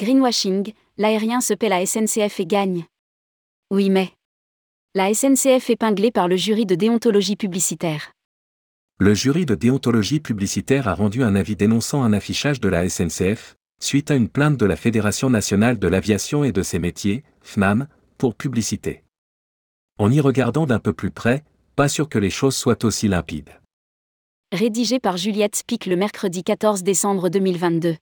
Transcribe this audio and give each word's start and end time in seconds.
Greenwashing, 0.00 0.72
l'aérien 0.96 1.42
se 1.42 1.52
paie 1.52 1.68
la 1.68 1.84
SNCF 1.84 2.40
et 2.40 2.46
gagne. 2.46 2.86
Oui 3.70 3.90
mais. 3.90 4.08
La 4.94 5.12
SNCF 5.12 5.68
épinglée 5.68 6.10
par 6.10 6.26
le 6.26 6.36
jury 6.36 6.64
de 6.64 6.74
déontologie 6.74 7.36
publicitaire. 7.36 8.12
Le 8.98 9.12
jury 9.12 9.44
de 9.44 9.54
déontologie 9.54 10.20
publicitaire 10.20 10.88
a 10.88 10.94
rendu 10.94 11.22
un 11.22 11.34
avis 11.34 11.54
dénonçant 11.54 12.02
un 12.02 12.14
affichage 12.14 12.60
de 12.60 12.70
la 12.70 12.88
SNCF, 12.88 13.56
suite 13.78 14.10
à 14.10 14.14
une 14.14 14.30
plainte 14.30 14.56
de 14.56 14.64
la 14.64 14.76
Fédération 14.76 15.28
nationale 15.28 15.78
de 15.78 15.86
l'aviation 15.86 16.44
et 16.44 16.52
de 16.52 16.62
ses 16.62 16.78
métiers, 16.78 17.22
FNAM, 17.42 17.86
pour 18.16 18.34
publicité. 18.34 19.04
En 19.98 20.10
y 20.10 20.20
regardant 20.20 20.64
d'un 20.64 20.78
peu 20.78 20.94
plus 20.94 21.10
près, 21.10 21.44
pas 21.76 21.88
sûr 21.88 22.08
que 22.08 22.18
les 22.18 22.30
choses 22.30 22.56
soient 22.56 22.86
aussi 22.86 23.06
limpides. 23.06 23.50
Rédigé 24.50 24.98
par 24.98 25.18
Juliette 25.18 25.62
Pic 25.66 25.84
le 25.84 25.96
mercredi 25.96 26.42
14 26.42 26.84
décembre 26.84 27.28
2022. 27.28 27.96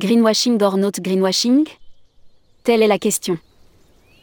Greenwashing 0.00 0.62
or 0.62 0.78
not 0.78 0.92
greenwashing? 1.00 1.66
Telle 2.64 2.82
est 2.82 2.88
la 2.88 2.98
question. 2.98 3.38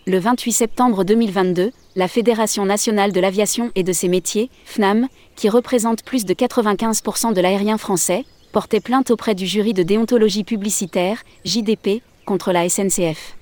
Le 0.08 0.18
28 0.18 0.52
septembre 0.52 1.04
2022, 1.04 1.72
la 1.96 2.08
Fédération 2.08 2.66
nationale 2.66 3.12
de 3.12 3.20
l'aviation 3.20 3.72
et 3.76 3.84
de 3.84 3.94
ses 3.94 4.08
métiers, 4.08 4.50
FNAM, 4.66 5.08
qui 5.36 5.50
représente 5.50 6.04
plus 6.04 6.26
de 6.26 6.34
95% 6.34 7.34
de 7.34 7.42
l'aérien 7.42 7.78
français, 7.78 8.26
portait 8.52 8.80
plainte 8.80 9.12
auprès 9.12 9.36
du 9.36 9.46
jury 9.46 9.74
de 9.74 9.84
déontologie 9.84 10.44
publicitaire, 10.44 11.22
JDP, 11.46 12.02
contre 12.26 12.52
la 12.52 12.68
SNCF. 12.68 13.36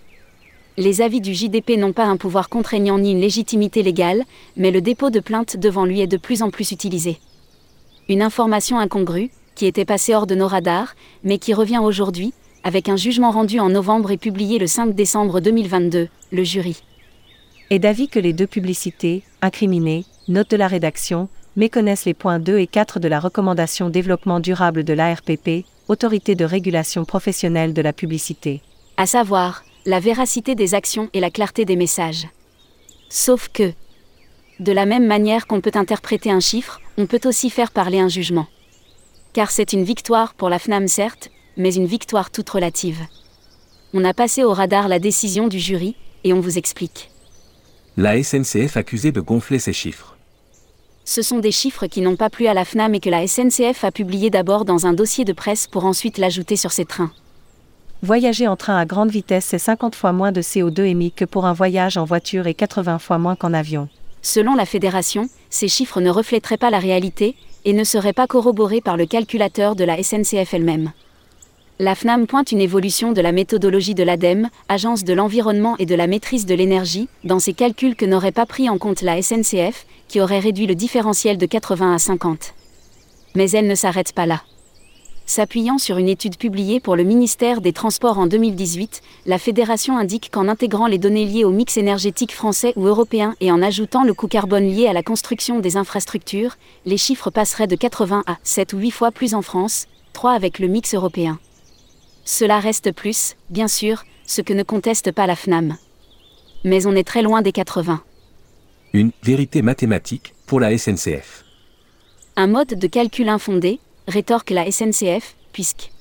Les 0.77 1.01
avis 1.01 1.21
du 1.21 1.33
JDP 1.33 1.77
n'ont 1.77 1.93
pas 1.93 2.05
un 2.05 2.17
pouvoir 2.17 2.49
contraignant 2.49 2.99
ni 2.99 3.11
une 3.11 3.21
légitimité 3.21 3.81
légale, 3.81 4.23
mais 4.57 4.71
le 4.71 4.81
dépôt 4.81 5.09
de 5.09 5.21
plainte 5.21 5.55
devant 5.55 5.85
lui 5.85 6.01
est 6.01 6.07
de 6.07 6.17
plus 6.17 6.41
en 6.41 6.49
plus 6.49 6.71
utilisé. 6.71 7.17
Une 8.07 8.21
information 8.21 8.77
incongrue, 8.77 9.31
qui 9.55 9.65
était 9.65 9.85
passée 9.85 10.13
hors 10.13 10.27
de 10.27 10.35
nos 10.35 10.47
radars, 10.47 10.95
mais 11.23 11.39
qui 11.39 11.55
revient 11.55 11.79
aujourd'hui, 11.79 12.33
avec 12.63 12.87
un 12.87 12.97
jugement 12.97 13.31
rendu 13.31 13.59
en 13.59 13.69
novembre 13.69 14.11
et 14.11 14.17
publié 14.17 14.59
le 14.59 14.67
5 14.67 14.93
décembre 14.93 15.39
2022, 15.39 16.09
le 16.31 16.43
jury. 16.43 16.83
Est 17.71 17.79
d'avis 17.79 18.07
que 18.07 18.19
les 18.19 18.33
deux 18.33 18.45
publicités, 18.45 19.23
incriminées, 19.41 20.05
notes 20.27 20.51
de 20.51 20.57
la 20.57 20.67
rédaction, 20.67 21.29
méconnaissent 21.55 22.05
les 22.05 22.13
points 22.13 22.37
2 22.37 22.59
et 22.59 22.67
4 22.67 22.99
de 22.99 23.07
la 23.07 23.19
recommandation 23.19 23.89
développement 23.89 24.39
durable 24.39 24.83
de 24.83 24.93
l'ARPP, 24.93 25.65
Autorité 25.87 26.33
de 26.33 26.45
régulation 26.45 27.05
professionnelle 27.05 27.71
de 27.73 27.81
la 27.83 27.93
publicité. 27.93 28.63
À 28.97 29.05
savoir, 29.05 29.63
la 29.85 29.99
véracité 29.99 30.55
des 30.55 30.73
actions 30.73 31.09
et 31.13 31.19
la 31.19 31.29
clarté 31.29 31.63
des 31.63 31.75
messages. 31.75 32.27
Sauf 33.09 33.49
que, 33.49 33.71
de 34.59 34.71
la 34.71 34.85
même 34.85 35.05
manière 35.05 35.47
qu'on 35.47 35.61
peut 35.61 35.71
interpréter 35.75 36.31
un 36.31 36.39
chiffre, 36.39 36.81
on 36.97 37.07
peut 37.07 37.19
aussi 37.25 37.49
faire 37.49 37.71
parler 37.71 37.99
un 37.99 38.07
jugement. 38.07 38.47
Car 39.33 39.51
c'est 39.51 39.73
une 39.73 39.83
victoire 39.83 40.33
pour 40.33 40.49
la 40.49 40.59
FNAM 40.59 40.87
certes, 40.87 41.29
mais 41.57 41.73
une 41.73 41.85
victoire 41.85 42.31
toute 42.31 42.49
relative. 42.49 43.01
On 43.93 44.05
a 44.05 44.13
passé 44.13 44.43
au 44.43 44.53
radar 44.53 44.87
la 44.87 44.99
décision 44.99 45.47
du 45.47 45.59
jury, 45.59 45.95
et 46.23 46.33
on 46.33 46.39
vous 46.39 46.57
explique. 46.57 47.11
La 47.97 48.21
SNCF 48.21 48.77
accusée 48.77 49.11
de 49.11 49.21
gonfler 49.21 49.59
ses 49.59 49.73
chiffres. 49.73 50.17
Ce 51.05 51.21
sont 51.21 51.39
des 51.39 51.51
chiffres 51.51 51.85
qui 51.85 52.01
n'ont 52.01 52.15
pas 52.15 52.29
plu 52.29 52.47
à 52.47 52.53
la 52.53 52.65
FNAM 52.65 52.95
et 52.95 52.99
que 52.99 53.09
la 53.09 53.27
SNCF 53.27 53.83
a 53.83 53.91
publié 53.91 54.29
d'abord 54.29 54.65
dans 54.65 54.87
un 54.87 54.93
dossier 54.93 55.23
de 55.23 55.33
presse 55.33 55.67
pour 55.67 55.85
ensuite 55.85 56.17
l'ajouter 56.17 56.55
sur 56.55 56.71
ses 56.71 56.85
trains. 56.85 57.11
Voyager 58.01 58.47
en 58.47 58.55
train 58.55 58.77
à 58.77 58.85
grande 58.85 59.11
vitesse, 59.11 59.45
c'est 59.45 59.59
50 59.59 59.95
fois 59.95 60.13
moins 60.13 60.31
de 60.31 60.41
CO2 60.41 60.81
émis 60.81 61.11
que 61.11 61.25
pour 61.25 61.45
un 61.45 61.53
voyage 61.53 61.97
en 61.97 62.05
voiture 62.05 62.47
et 62.47 62.53
80 62.53 62.99
fois 62.99 63.17
moins 63.17 63.35
qu'en 63.35 63.53
avion. 63.53 63.87
Selon 64.25 64.55
la 64.55 64.65
fédération, 64.65 65.29
ces 65.51 65.67
chiffres 65.67 66.01
ne 66.01 66.09
reflèteraient 66.09 66.57
pas 66.57 66.71
la 66.71 66.79
réalité 66.79 67.35
et 67.63 67.73
ne 67.73 67.83
seraient 67.83 68.11
pas 68.11 68.25
corroborés 68.25 68.81
par 68.81 68.97
le 68.97 69.05
calculateur 69.05 69.75
de 69.75 69.83
la 69.83 70.01
SNCF 70.01 70.51
elle-même. 70.51 70.93
La 71.77 71.93
FNAM 71.93 72.25
pointe 72.25 72.51
une 72.51 72.59
évolution 72.59 73.11
de 73.11 73.21
la 73.21 73.31
méthodologie 73.31 73.93
de 73.93 74.01
l'ADEME, 74.01 74.49
Agence 74.67 75.03
de 75.03 75.13
l'environnement 75.13 75.77
et 75.77 75.85
de 75.85 75.93
la 75.93 76.07
maîtrise 76.07 76.47
de 76.47 76.55
l'énergie, 76.55 77.07
dans 77.23 77.37
ses 77.37 77.53
calculs 77.53 77.95
que 77.95 78.07
n'aurait 78.07 78.31
pas 78.31 78.47
pris 78.47 78.67
en 78.67 78.79
compte 78.79 79.03
la 79.03 79.21
SNCF, 79.21 79.85
qui 80.07 80.19
aurait 80.19 80.39
réduit 80.39 80.65
le 80.65 80.73
différentiel 80.73 81.37
de 81.37 81.45
80 81.45 81.93
à 81.93 81.99
50. 81.99 82.55
Mais 83.35 83.51
elle 83.51 83.67
ne 83.67 83.75
s'arrête 83.75 84.11
pas 84.11 84.25
là. 84.25 84.41
S'appuyant 85.27 85.79
sur 85.79 85.97
une 85.97 86.07
étude 86.07 86.37
publiée 86.37 86.79
pour 86.79 86.95
le 86.95 87.03
ministère 87.03 87.59
des 87.59 87.73
Transports 87.73 88.19
en 88.19 88.27
2018, 88.27 89.01
la 89.25 89.39
fédération 89.39 89.97
indique 89.97 90.29
qu'en 90.31 90.47
intégrant 90.47 90.85
les 90.85 90.99
données 90.99 91.25
liées 91.25 91.43
au 91.43 91.49
mix 91.49 91.77
énergétique 91.77 92.31
français 92.31 92.73
ou 92.75 92.85
européen 92.85 93.35
et 93.41 93.51
en 93.51 93.63
ajoutant 93.63 94.03
le 94.03 94.13
coût 94.13 94.27
carbone 94.27 94.67
lié 94.67 94.85
à 94.87 94.93
la 94.93 95.01
construction 95.01 95.59
des 95.59 95.77
infrastructures, 95.77 96.57
les 96.85 96.97
chiffres 96.97 97.31
passeraient 97.31 97.65
de 97.65 97.75
80 97.75 98.23
à 98.27 98.37
7 98.43 98.73
ou 98.73 98.77
8 98.77 98.91
fois 98.91 99.11
plus 99.11 99.33
en 99.33 99.41
France, 99.41 99.87
3 100.13 100.31
avec 100.33 100.59
le 100.59 100.67
mix 100.67 100.93
européen. 100.93 101.39
Cela 102.23 102.59
reste 102.59 102.91
plus, 102.91 103.35
bien 103.49 103.67
sûr, 103.67 104.03
ce 104.27 104.41
que 104.41 104.53
ne 104.53 104.63
conteste 104.63 105.11
pas 105.11 105.25
la 105.25 105.35
FNAM. 105.35 105.75
Mais 106.63 106.85
on 106.85 106.95
est 106.95 107.03
très 107.03 107.23
loin 107.23 107.41
des 107.41 107.51
80. 107.51 108.03
Une 108.93 109.11
vérité 109.23 109.63
mathématique 109.63 110.35
pour 110.45 110.59
la 110.59 110.77
SNCF. 110.77 111.45
Un 112.35 112.47
mode 112.47 112.75
de 112.75 112.87
calcul 112.87 113.29
infondé, 113.29 113.79
rétorque 114.07 114.49
la 114.51 114.69
SNCF, 114.71 115.35
puisque 115.51 115.91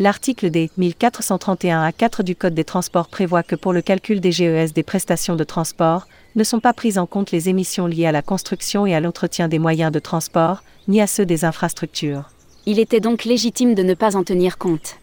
L'article 0.00 0.50
D 0.50 0.70
1431 0.78 1.90
A4 1.90 2.22
du 2.22 2.34
Code 2.34 2.54
des 2.54 2.64
transports 2.64 3.08
prévoit 3.08 3.42
que 3.42 3.54
pour 3.54 3.74
le 3.74 3.82
calcul 3.82 4.20
des 4.20 4.32
GES 4.32 4.72
des 4.72 4.82
prestations 4.82 5.36
de 5.36 5.44
transport, 5.44 6.08
ne 6.36 6.42
sont 6.42 6.58
pas 6.58 6.72
prises 6.72 6.96
en 6.96 7.04
compte 7.04 7.32
les 7.32 7.50
émissions 7.50 7.86
liées 7.86 8.06
à 8.06 8.12
la 8.12 8.22
construction 8.22 8.86
et 8.86 8.94
à 8.94 9.00
l'entretien 9.00 9.46
des 9.46 9.58
moyens 9.58 9.92
de 9.92 9.98
transport, 9.98 10.62
ni 10.88 11.02
à 11.02 11.06
ceux 11.06 11.26
des 11.26 11.44
infrastructures. 11.44 12.30
Il 12.64 12.78
était 12.78 13.00
donc 13.00 13.24
légitime 13.24 13.74
de 13.74 13.82
ne 13.82 13.92
pas 13.92 14.16
en 14.16 14.24
tenir 14.24 14.56
compte. 14.56 14.96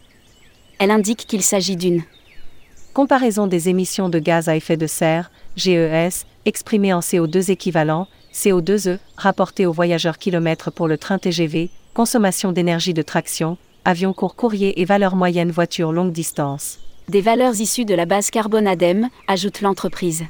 Elle 0.80 0.90
indique 0.90 1.26
qu'il 1.28 1.42
s'agit 1.42 1.76
d'une 1.76 2.02
comparaison 2.92 3.46
des 3.46 3.68
émissions 3.68 4.08
de 4.08 4.18
gaz 4.18 4.48
à 4.48 4.56
effet 4.56 4.76
de 4.76 4.88
serre, 4.88 5.30
GES, 5.54 6.26
exprimées 6.44 6.92
en 6.92 6.98
CO2 7.00 7.52
équivalent, 7.52 8.08
CO2e, 8.34 8.98
rapporté 9.16 9.64
aux 9.64 9.72
voyageurs 9.72 10.18
kilomètres 10.18 10.72
pour 10.72 10.88
le 10.88 10.98
train 10.98 11.18
TGV, 11.18 11.70
consommation 11.98 12.52
d'énergie 12.52 12.94
de 12.94 13.02
traction, 13.02 13.56
avion 13.84 14.12
court 14.12 14.36
courrier 14.36 14.80
et 14.80 14.84
valeur 14.84 15.16
moyenne 15.16 15.50
voiture 15.50 15.90
longue 15.90 16.12
distance. 16.12 16.78
Des 17.08 17.20
valeurs 17.20 17.60
issues 17.60 17.84
de 17.84 17.94
la 17.96 18.06
base 18.06 18.30
carbone 18.30 18.68
ADEME, 18.68 19.08
ajoute 19.26 19.62
l'entreprise. 19.62 20.22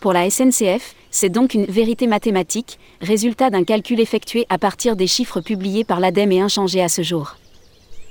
Pour 0.00 0.12
la 0.12 0.28
SNCF, 0.28 0.94
c'est 1.10 1.30
donc 1.30 1.54
une 1.54 1.64
vérité 1.64 2.06
mathématique, 2.06 2.78
résultat 3.00 3.48
d'un 3.48 3.64
calcul 3.64 3.98
effectué 3.98 4.44
à 4.50 4.58
partir 4.58 4.94
des 4.94 5.06
chiffres 5.06 5.40
publiés 5.40 5.84
par 5.84 6.00
l'ADEME 6.00 6.32
et 6.32 6.40
inchangés 6.42 6.82
à 6.82 6.90
ce 6.90 7.00
jour. 7.00 7.36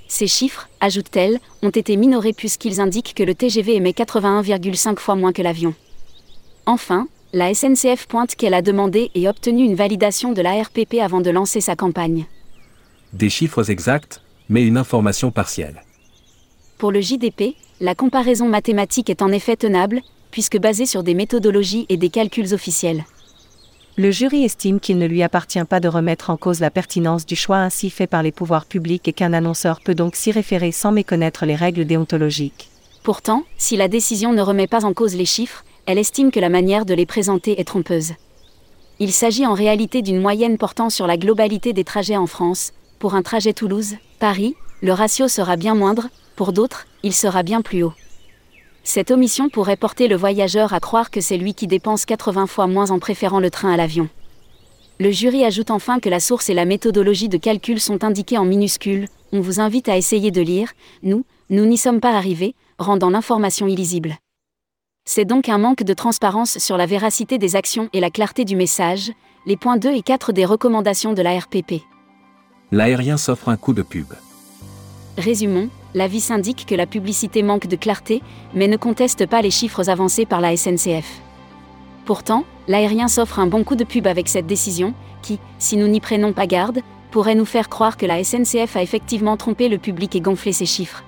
Ces 0.07 0.25
chiffres, 0.25 0.67
ajoute-t-elle, 0.81 1.39
ont 1.61 1.69
été 1.69 1.95
minorés 1.95 2.33
puisqu'ils 2.33 2.81
indiquent 2.81 3.13
que 3.13 3.21
le 3.21 3.35
TGV 3.35 3.75
émet 3.75 3.91
81,5 3.91 4.97
fois 4.97 5.13
moins 5.13 5.31
que 5.31 5.43
l'avion. 5.43 5.75
Enfin, 6.65 7.07
la 7.33 7.53
SNCF 7.53 8.07
pointe 8.07 8.33
qu'elle 8.33 8.55
a 8.55 8.63
demandé 8.63 9.11
et 9.13 9.29
obtenu 9.29 9.63
une 9.63 9.75
validation 9.75 10.31
de 10.31 10.41
l'ARPP 10.41 10.95
avant 11.03 11.21
de 11.21 11.29
lancer 11.29 11.61
sa 11.61 11.75
campagne 11.75 12.25
des 13.13 13.29
chiffres 13.29 13.69
exacts, 13.69 14.21
mais 14.49 14.65
une 14.65 14.77
information 14.77 15.31
partielle. 15.31 15.83
Pour 16.77 16.91
le 16.91 16.99
JDP, 16.99 17.55
la 17.79 17.95
comparaison 17.95 18.47
mathématique 18.47 19.09
est 19.09 19.21
en 19.21 19.31
effet 19.31 19.55
tenable, 19.55 20.01
puisque 20.31 20.59
basée 20.59 20.85
sur 20.85 21.03
des 21.03 21.13
méthodologies 21.13 21.85
et 21.89 21.97
des 21.97 22.09
calculs 22.09 22.53
officiels. 22.53 23.05
Le 23.95 24.09
jury 24.09 24.43
estime 24.43 24.79
qu'il 24.79 24.97
ne 24.97 25.05
lui 25.05 25.21
appartient 25.21 25.63
pas 25.65 25.79
de 25.79 25.87
remettre 25.87 26.31
en 26.31 26.37
cause 26.37 26.59
la 26.59 26.71
pertinence 26.71 27.27
du 27.27 27.35
choix 27.35 27.57
ainsi 27.57 27.91
fait 27.91 28.07
par 28.07 28.23
les 28.23 28.31
pouvoirs 28.31 28.65
publics 28.65 29.07
et 29.07 29.13
qu'un 29.13 29.33
annonceur 29.33 29.81
peut 29.81 29.93
donc 29.93 30.15
s'y 30.15 30.31
référer 30.31 30.71
sans 30.71 30.91
méconnaître 30.91 31.45
les 31.45 31.55
règles 31.55 31.85
déontologiques. 31.85 32.69
Pourtant, 33.03 33.43
si 33.59 33.77
la 33.77 33.87
décision 33.87 34.33
ne 34.33 34.41
remet 34.41 34.65
pas 34.65 34.85
en 34.85 34.93
cause 34.93 35.15
les 35.15 35.25
chiffres, 35.25 35.63
elle 35.85 35.99
estime 35.99 36.31
que 36.31 36.39
la 36.39 36.49
manière 36.49 36.85
de 36.85 36.95
les 36.95 37.05
présenter 37.05 37.59
est 37.59 37.65
trompeuse. 37.65 38.13
Il 38.99 39.11
s'agit 39.11 39.45
en 39.45 39.53
réalité 39.53 40.01
d'une 40.01 40.21
moyenne 40.21 40.57
portant 40.57 40.89
sur 40.89 41.05
la 41.05 41.17
globalité 41.17 41.73
des 41.73 41.83
trajets 41.83 42.17
en 42.17 42.27
France, 42.27 42.71
pour 43.03 43.15
un 43.15 43.21
trajet 43.21 43.51
Toulouse-Paris, 43.51 44.55
le 44.81 44.93
ratio 44.93 45.27
sera 45.27 45.57
bien 45.57 45.75
moindre, 45.75 46.07
pour 46.37 46.53
d'autres, 46.53 46.87
il 47.03 47.11
sera 47.11 47.43
bien 47.43 47.61
plus 47.61 47.83
haut. 47.83 47.91
Cette 48.85 49.11
omission 49.11 49.49
pourrait 49.49 49.75
porter 49.75 50.07
le 50.07 50.15
voyageur 50.15 50.71
à 50.71 50.79
croire 50.79 51.11
que 51.11 51.19
c'est 51.19 51.35
lui 51.35 51.53
qui 51.53 51.67
dépense 51.67 52.05
80 52.05 52.47
fois 52.47 52.65
moins 52.65 52.91
en 52.91 52.99
préférant 52.99 53.41
le 53.41 53.49
train 53.49 53.73
à 53.73 53.75
l'avion. 53.75 54.07
Le 55.01 55.11
jury 55.11 55.43
ajoute 55.43 55.69
enfin 55.69 55.99
que 55.99 56.07
la 56.07 56.21
source 56.21 56.49
et 56.49 56.53
la 56.53 56.63
méthodologie 56.63 57.27
de 57.27 57.35
calcul 57.35 57.81
sont 57.81 58.05
indiquées 58.05 58.37
en 58.37 58.45
minuscules, 58.45 59.09
on 59.33 59.41
vous 59.41 59.59
invite 59.59 59.89
à 59.89 59.97
essayer 59.97 60.31
de 60.31 60.39
lire, 60.39 60.71
nous, 61.01 61.25
nous 61.49 61.65
n'y 61.65 61.77
sommes 61.77 61.99
pas 61.99 62.15
arrivés, 62.15 62.55
rendant 62.79 63.09
l'information 63.09 63.67
illisible. 63.67 64.15
C'est 65.03 65.25
donc 65.25 65.49
un 65.49 65.57
manque 65.57 65.83
de 65.83 65.93
transparence 65.93 66.57
sur 66.57 66.77
la 66.77 66.85
véracité 66.85 67.37
des 67.37 67.57
actions 67.57 67.89
et 67.91 67.99
la 67.99 68.09
clarté 68.09 68.45
du 68.45 68.55
message, 68.55 69.11
les 69.45 69.57
points 69.57 69.75
2 69.75 69.91
et 69.91 70.03
4 70.03 70.31
des 70.31 70.45
recommandations 70.45 71.11
de 71.11 71.21
la 71.21 71.37
RPP 71.37 71.83
l'aérien 72.73 73.17
s'offre 73.17 73.49
un 73.49 73.55
coup 73.55 73.73
de 73.73 73.83
pub. 73.83 74.13
Résumons, 75.19 75.69
l'avis 75.93 76.31
indique 76.31 76.65
que 76.65 76.73
la 76.73 76.87
publicité 76.87 77.43
manque 77.43 77.67
de 77.67 77.75
clarté, 77.75 78.23
mais 78.55 78.67
ne 78.67 78.77
conteste 78.77 79.27
pas 79.27 79.43
les 79.43 79.51
chiffres 79.51 79.89
avancés 79.89 80.25
par 80.25 80.41
la 80.41 80.57
SNCF. 80.57 81.21
Pourtant, 82.05 82.45
l'aérien 82.67 83.07
s'offre 83.07 83.37
un 83.37 83.45
bon 83.45 83.63
coup 83.63 83.75
de 83.75 83.83
pub 83.83 84.07
avec 84.07 84.27
cette 84.27 84.47
décision, 84.47 84.95
qui, 85.21 85.39
si 85.59 85.77
nous 85.77 85.87
n'y 85.87 85.99
prenons 85.99 86.33
pas 86.33 86.47
garde, 86.47 86.79
pourrait 87.11 87.35
nous 87.35 87.45
faire 87.45 87.69
croire 87.69 87.95
que 87.95 88.07
la 88.07 88.23
SNCF 88.23 88.75
a 88.75 88.81
effectivement 88.81 89.37
trompé 89.37 89.69
le 89.69 89.77
public 89.77 90.15
et 90.15 90.21
gonflé 90.21 90.51
ses 90.51 90.65
chiffres. 90.65 91.03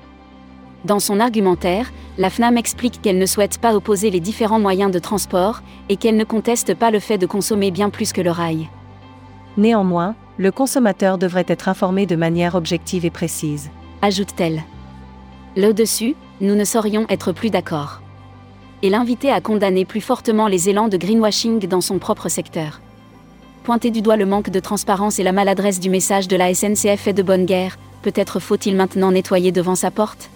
Dans 0.85 0.99
son 0.99 1.19
argumentaire, 1.19 1.91
la 2.19 2.29
FNAM 2.29 2.57
explique 2.57 3.01
qu'elle 3.01 3.17
ne 3.17 3.25
souhaite 3.25 3.57
pas 3.57 3.75
opposer 3.75 4.11
les 4.11 4.19
différents 4.19 4.59
moyens 4.59 4.91
de 4.91 4.99
transport 4.99 5.63
et 5.89 5.95
qu'elle 5.95 6.15
ne 6.15 6.25
conteste 6.25 6.75
pas 6.75 6.91
le 6.91 6.99
fait 6.99 7.17
de 7.17 7.25
consommer 7.25 7.71
bien 7.71 7.89
plus 7.89 8.13
que 8.13 8.21
le 8.21 8.29
rail. 8.29 8.69
Néanmoins, 9.57 10.15
le 10.37 10.51
consommateur 10.51 11.17
devrait 11.17 11.45
être 11.47 11.69
informé 11.69 12.05
de 12.05 12.15
manière 12.15 12.55
objective 12.55 13.05
et 13.05 13.09
précise. 13.09 13.69
Ajoute-t-elle. 14.01 14.63
Là-dessus, 15.55 16.15
nous 16.41 16.55
ne 16.55 16.65
saurions 16.65 17.05
être 17.09 17.31
plus 17.31 17.49
d'accord. 17.49 18.01
Et 18.81 18.89
l'invité 18.89 19.31
à 19.31 19.39
condamner 19.39 19.85
plus 19.85 20.01
fortement 20.01 20.47
les 20.47 20.69
élans 20.69 20.89
de 20.89 20.97
greenwashing 20.97 21.65
dans 21.67 21.81
son 21.81 21.97
propre 21.97 22.27
secteur. 22.27 22.81
Pointer 23.63 23.89
du 23.89 24.01
doigt 24.01 24.17
le 24.17 24.25
manque 24.25 24.49
de 24.49 24.59
transparence 24.59 25.17
et 25.17 25.23
la 25.23 25.31
maladresse 25.31 25.79
du 25.79 25.89
message 25.89 26.27
de 26.27 26.35
la 26.35 26.53
SNCF 26.53 27.07
est 27.07 27.13
de 27.13 27.23
bonne 27.23 27.45
guerre, 27.45 27.79
peut-être 28.01 28.39
faut-il 28.39 28.75
maintenant 28.75 29.11
nettoyer 29.11 29.51
devant 29.51 29.75
sa 29.75 29.89
porte? 29.89 30.29